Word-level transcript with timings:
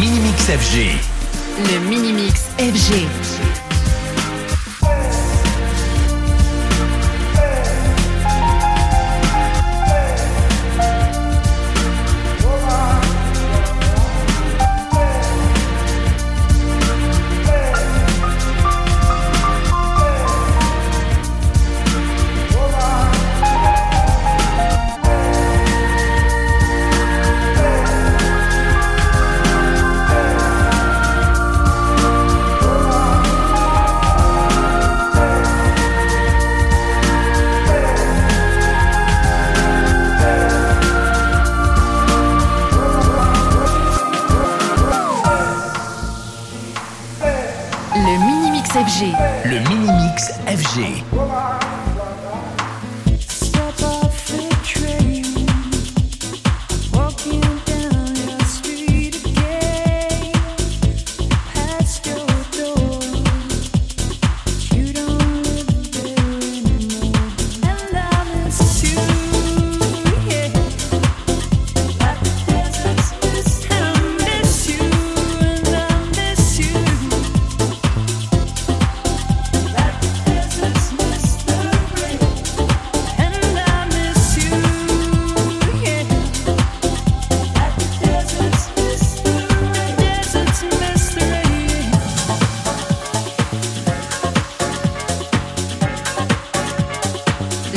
Minimix 0.00 0.50
FG. 0.50 0.90
Le 1.58 1.88
Minimix 1.88 2.48
FG. 2.58 3.53
Le 47.96 48.18
Minimix 48.26 48.68
FG. 48.70 49.14
Le 49.44 49.60
Minimix 49.68 50.32
FG. 50.48 51.04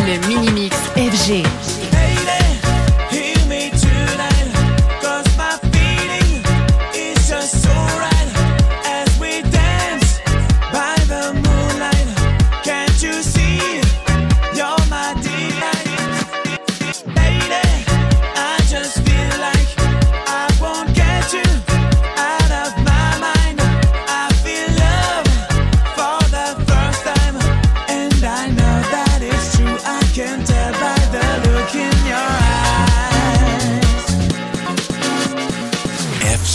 Le 0.08 0.25
mini-mix 0.25 0.73
FG. 0.95 1.44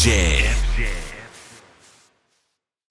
FJ. 0.02 0.61